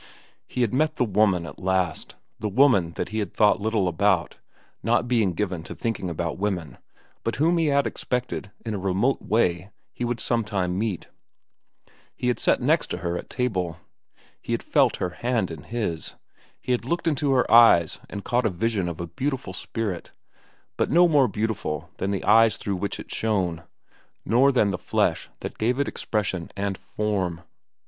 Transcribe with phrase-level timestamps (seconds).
[0.47, 4.37] He had met the woman at last—the woman that he had thought little about,
[4.81, 6.79] not being given to thinking about women,
[7.23, 11.09] but whom he had expected, in a remote way, he would sometime meet.
[12.15, 13.77] He had sat next to her at table.
[14.41, 16.15] He had felt her hand in his,
[16.59, 21.07] he had looked into her eyes and caught a vision of a beautiful spirit;—but no
[21.07, 23.65] more beautiful than the eyes through which it shone,
[24.25, 27.41] nor than the flesh that gave it expression and form.